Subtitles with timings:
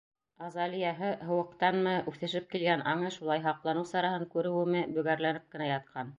[0.45, 6.07] Азалияһы, һыуыҡтанмы, үҫешеп килгән аңы шулай һаҡланыу сараһын күреүеме, бөгәрләнеп кенә ятҡан.